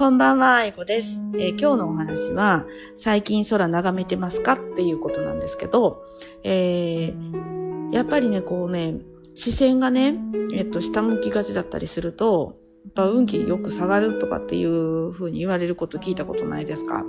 [0.00, 2.64] こんばんは、えこです、えー、今日のお話は、
[2.96, 6.02] 最近空眺めてますかっていうことなんですけど、
[6.42, 8.94] えー、やっぱりね、こうね、
[9.34, 10.14] 視線がね、
[10.54, 17.04] えっと、下向きがちだったりすると、やっぱ運気よく下がるとかっていう風に言われること聞いたことないですか？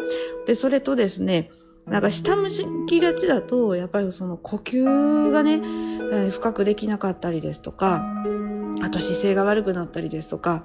[0.45, 1.49] で、それとですね、
[1.85, 2.49] なんか下向
[2.87, 5.61] きがちだと、やっぱりその呼吸がね、
[6.29, 8.03] 深くできなかったりですとか、
[8.81, 10.63] あと姿勢が悪くなったりですとか、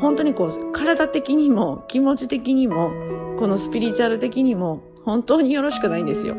[0.00, 2.92] 本当にこう、体的にも気持ち的にも、
[3.38, 6.34] このスピリチュアル的にも、本当によろしくないんですよ。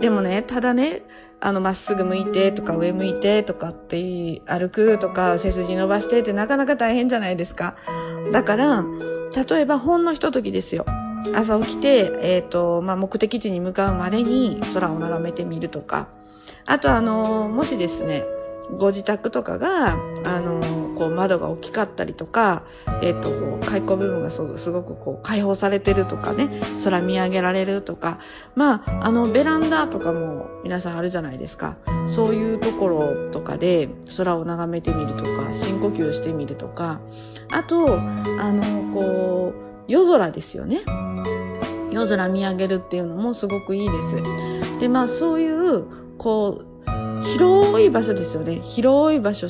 [0.00, 1.02] でもね、ただね、
[1.40, 7.76] あの、まっすぐ向いてとか上向いてとかって歩くとか背筋伸ばしてってなかなか大変じゃないですか。
[8.32, 8.84] だから、
[9.50, 10.86] 例えばほんのひとときですよ。
[11.34, 16.08] 朝起きて、えっ、ー、と、まあ、目的地に向かうまでに空を眺めてみるとか。
[16.66, 18.24] あとあの、もしですね、
[18.70, 19.92] ご自宅とかが、
[20.24, 20.60] あの、
[20.96, 22.62] こう窓が大きかったりとか、
[23.02, 26.48] えっ、と、こう開口部分がすごくこう開放されてるとかね、
[26.84, 28.18] 空見上げられるとか、
[28.54, 31.76] まあ、あの、ベランダとかも皆さんあるじゃないですか。
[32.06, 37.00] そういうところとかで空を眺めてみるとか、深呼吸してみるとか、
[37.50, 37.98] あと、
[38.40, 40.82] あの、こう、夜空ですよね。
[41.90, 44.16] 夜空見上げるっていうのもすごくいいです。
[44.78, 45.84] で、まあそういう、
[46.16, 46.71] こう、
[47.22, 48.60] 広い場所ですよね。
[48.62, 49.46] 広い場所、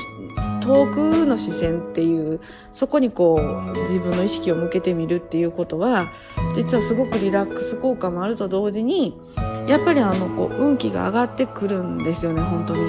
[0.61, 2.41] 遠くの視線っていう、
[2.73, 3.41] そこにこ
[3.75, 6.07] う、自分の意識を向けてみるっていうことは、
[6.55, 9.19] 実はすごくリラックス効果もあると同時に、
[9.67, 12.81] やっぱりあの、こう、運気が上がってくるんですよね、本当に。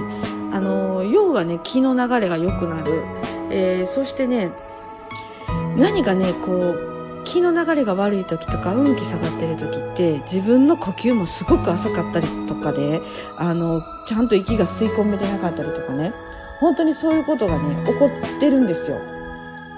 [0.52, 3.04] あの、要はね、気の流れが良くなる。
[3.50, 4.52] えー、そしてね、
[5.78, 6.93] 何かね、こう、
[7.24, 13.02] 気の流れが悪い時とか運気下がってる時って自分の呼吸もすごく浅かったりとかで
[13.38, 16.14] あのちゃんと息が吸い込めてなかったりとかね。
[16.60, 18.98] 本当にそういうことがね起こってるんですよ。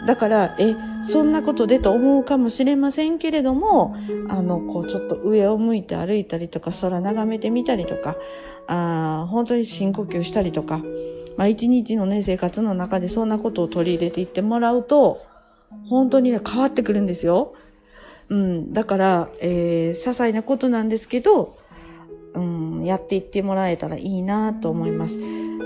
[0.05, 3.95] だからえそんなことでと思うかもしれませんけれども
[4.29, 8.15] あのこうちょっと上を向いて歩いたりとか空眺めてみたりとか
[8.67, 10.81] あ本当に深呼吸したりとか
[11.37, 15.25] まあ一日のね生活の中でそんなことを取り入れていってもらうと
[15.89, 17.53] 本当にね、変わってくるんですよ。
[18.29, 18.73] うん。
[18.73, 21.57] だから、えー、些細なことなんですけど、
[22.33, 25.19] うん、やっていってもらえたらいいなと思います。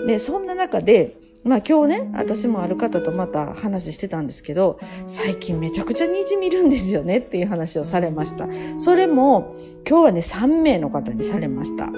[0.05, 8.47] で、そんな中で、まあ今日ね、私もある方とまた話してたんですけど、最近めちゃくちゃにじみるんですよねっていう話をされました。
[8.77, 9.55] それも、
[9.87, 11.89] 今日はね、3名の方にされました。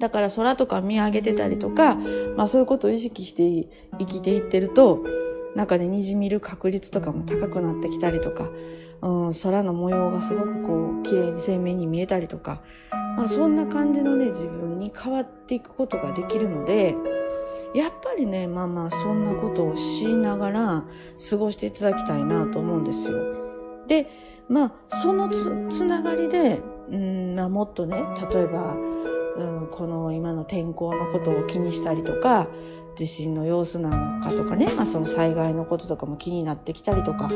[0.00, 1.94] だから空とか見上げてたりとか、
[2.36, 5.04] まあそういうことを意識して生きていってると、
[5.56, 8.48] 中で滲みる確率とかも高くなってきたりとか、
[9.02, 12.60] うん、空の模様がすごくこう、綺麗に鮮明に見えたりとか、
[13.16, 16.94] まあそんな感じのね、自分に変わっていくことができるので、
[17.74, 20.84] やっぱりね、まあまあそんなことをしながら
[21.30, 23.18] 過ごしていただきたいなと思うんですよ。
[23.86, 24.08] で、
[24.48, 26.60] まあそのつ、つながりで、
[26.90, 28.02] うん、まあもっとね、
[28.32, 28.74] 例えば、
[29.36, 32.48] うん、この今の天候のことを気にしたりとか、
[32.96, 37.28] 地震の様子なのかとかね、まあ、その災害のこととかも気になってきたりとか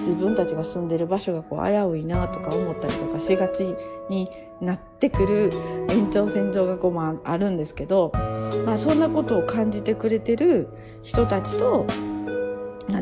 [0.00, 3.74] 自分たちが住んでる場所がこう危ういなとか思ったりとかしがち
[4.08, 4.28] に
[4.60, 5.50] なってくる
[5.90, 8.12] 延長線上がこう、まあ、あるんですけど、
[8.66, 10.68] まあ、そんなことを感じてくれてる
[11.02, 11.86] 人たちと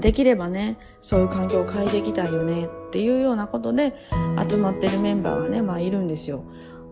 [0.01, 3.95] できればね、そういう環境を変えていきたいよねっていうようなことで
[4.49, 6.45] 集まってるメンバーがね、まあいるんですよ。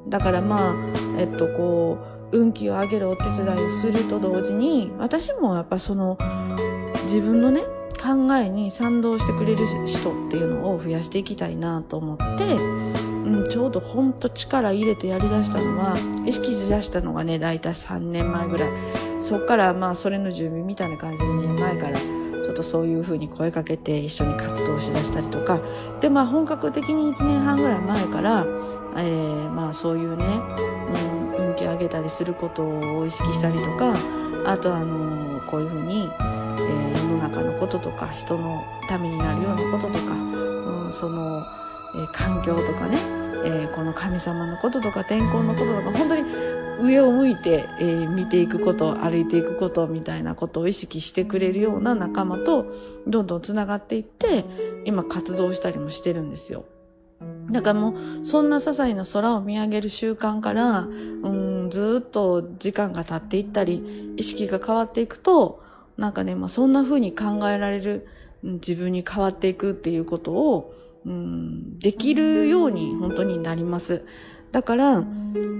[0.08, 0.74] だからまあ、
[1.18, 6.18] えっとこう、運気を上げるお手伝いをすると同時に私もやっぱその
[7.04, 7.62] 自分のね
[7.98, 18.70] 考えに賛同してくれる人っていうのを増やしていきたいなと思って、うん、ちょうどほんと力入れてやりだしたのは意識しだしたのがね大体3年前ぐらい。
[19.20, 25.60] そっからまあそれの準備みたいな感じにね前からちょっとそういう風に声かけて一緒に活動しだしたりとか。
[26.00, 28.46] でまあ本格的に1年半ぐらい前から、
[28.96, 30.24] えー、まあそういうね、
[31.12, 31.17] うん
[31.88, 33.94] たりすることを意識したりとか
[34.44, 41.42] あとあのこういうふうに、えー、世の中のこととか人のためになるようなこととか、うん、その、
[41.94, 42.98] えー、環境とかね、
[43.44, 46.22] えー、この神様のこととか天候のこととか本当に
[46.80, 52.66] 上を向いて、えー、見ていくこと歩いていくことみたいなことを意識してくれるような仲間と
[53.06, 54.44] どんどんつながっていって
[54.84, 56.64] 今活動したりもしてるんですよ。
[57.50, 60.84] だからもう、そんな些細な空を見上げる習慣から、う
[61.28, 65.62] ん、ずっと時間が経っていったり、意識が変わっていくと、
[65.96, 68.06] なんかね、まあそんな風に考えられる、
[68.42, 70.74] 自分に変わっていくっていうことを、
[71.04, 74.04] うん、できるように本当になります。
[74.52, 75.02] だから、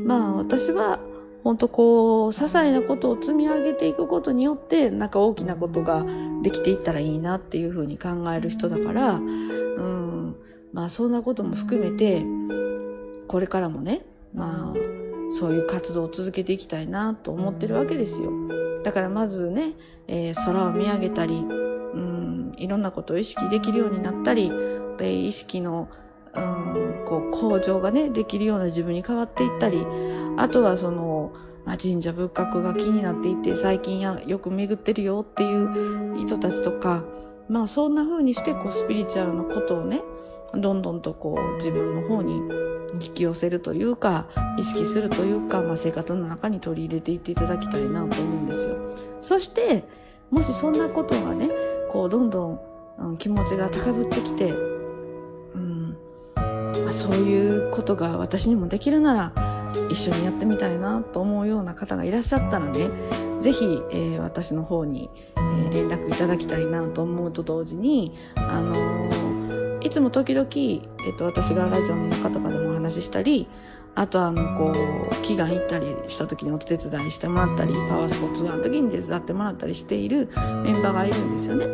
[0.05, 1.01] まあ私は、
[1.45, 6.05] 本当こう、些細なことを積み上げていくことによって、なんか大きなことが
[6.43, 10.37] できていったらいいなっていうふうに考える人だから、うん、
[10.73, 12.25] まあそんなことも含めて、
[13.29, 14.75] これからもね、まあ、
[15.31, 18.31] そういう活動を続けていきたいなと思ってるわけですよ。
[18.83, 19.75] だからまずね、
[20.07, 24.51] えー、空を見上げたり、うん、いろんなことを意識できるようになったり、
[24.97, 25.89] で、意識の、
[26.35, 29.85] うん、こう、向上がね、できるような自分に変わっていったり、
[30.37, 31.33] あとはその、
[31.65, 37.05] まあ、神社仏閣が気になっていて、最近やよく巡ってるよっていう人たちとか、
[37.49, 40.03] まあそんな風にしてこうスピリチュアルのことをね、
[40.55, 42.41] どんどんとこう自分の方に
[42.95, 44.27] 引き寄せるというか、
[44.59, 48.77] 意識するというか、まあ生活の中に取り入れていっていただきたいなと思うんですよ。
[49.21, 49.85] そして、
[50.31, 51.51] もしそんなことがね、
[51.89, 52.61] こうどんどん、
[52.99, 55.97] うん、気持ちが高ぶってきて、うん、
[56.37, 59.33] まあ、そういうことが私にもできるなら、
[59.91, 62.89] 一緒にやってみたいなと思うような方がいらっしゃったらね、
[63.41, 70.49] ぜひ、えー、私の方に、えー、連絡いただきたいなと思うと同時に、あのー、いつも時々、
[71.07, 73.49] えっ、と、私がラジオの中とかでも話したり、
[73.95, 80.29] あとあの、こう、祈願行ったりした時にお手伝いしてもらったり、パワースポーツワーの時に手伝ってもらったりしている
[80.65, 81.67] メンバーがいるんですよね。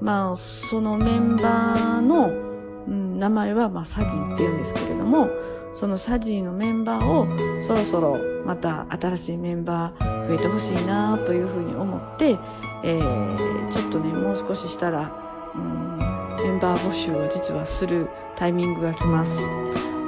[0.00, 5.28] まあ、そのメンバーの、うん、名前は、まあ、サジって言うんですけれども、
[5.74, 12.38] そのサジーのメンバーをそろそろまた新しいメンバー増えてほしいなというふうに思って、
[12.82, 15.12] えー、ちょっとね、もう少ししたら、
[15.54, 15.98] うん、
[16.42, 19.46] メンバー募集を実はするタイミングが来ます。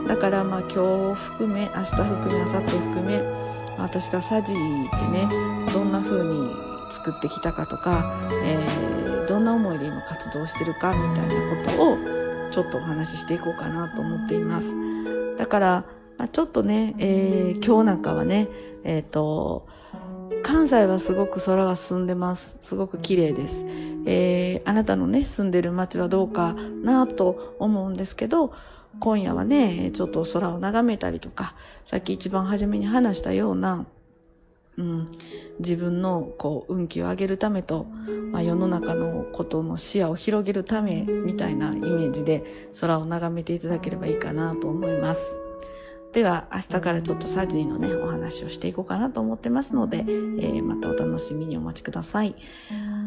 [0.06, 3.22] だからまあ今日含め、明日含め、明後日含め、
[3.78, 5.28] 私がサジーってね、
[5.72, 6.50] どんな風に
[6.90, 11.96] 作ってきたかとか、えー、どんな思いで今活動してるかみたいなことを
[12.52, 14.76] ちょっとお話ししていこうかなと思っています。
[15.36, 15.84] だから、
[16.18, 18.48] まあ、ちょっとね、えー、今日なんかはね、
[18.84, 19.66] えっ、ー、と、
[20.44, 22.58] 関西はすごく空が進んでます。
[22.60, 23.64] すごく綺麗です。
[24.06, 28.52] えー、あなたのね、住んでる街はどうかなと思うんですけど、
[29.00, 31.55] 今夜はね、ちょっと空を眺めたりとか、
[31.85, 33.87] さっき一番初めに話したような、
[34.76, 35.06] うん、
[35.61, 37.87] 自分のこう運気を上げるためと、
[38.32, 45.37] まあ、世の中のことの視野を広げるためみたいなイメージで空を眺めていただければいいかなと思います。
[46.12, 52.37] では明日からちょっとサジーのねお話をしていこうかなと思ってますので、えー、またお楽しみにお待ちください。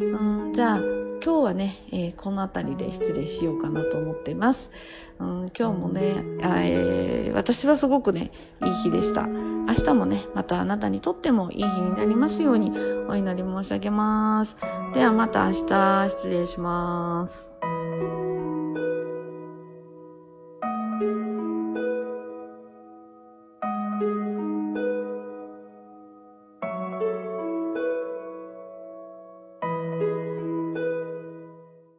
[0.02, 0.06] う
[0.50, 4.72] んじゃあ今日はね、えー、この辺りで失礼しようかなと思ってます。
[5.20, 8.32] うん、今日もね、えー、私はすごくね、
[8.64, 9.24] いい日でした。
[9.24, 12.72] 明日もね、またあなたにとってもいい日になりますように
[13.10, 14.56] お祈り申し上げます。
[14.94, 17.50] ではまた明日失礼します。